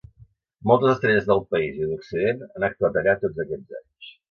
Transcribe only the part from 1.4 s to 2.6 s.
país i d'occident